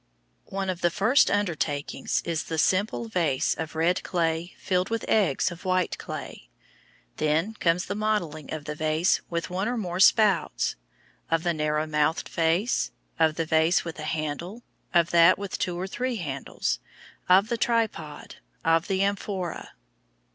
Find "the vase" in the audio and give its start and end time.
8.65-9.21, 13.35-13.85